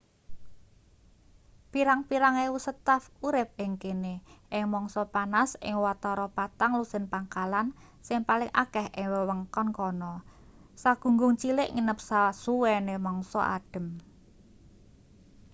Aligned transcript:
pirang-pirang 1.71 2.35
ewu 2.45 2.57
staf 2.67 3.03
urip 3.27 3.49
ing 3.63 3.71
kene 3.83 4.15
ing 4.57 4.65
mangsa 4.73 5.01
panas 5.13 5.49
ing 5.67 5.75
watara 5.85 6.27
patang 6.37 6.71
lusin 6.79 7.05
pangkalan 7.13 7.67
sing 8.07 8.19
paling 8.29 8.51
akeh 8.63 8.87
ing 8.99 9.07
wewengkon 9.15 9.69
kana 9.77 10.13
sagunggung 10.83 11.33
cilik 11.41 11.69
nginep 11.73 11.99
sasuwene 12.09 12.93
mangsa 13.05 13.41
adhem 13.55 13.87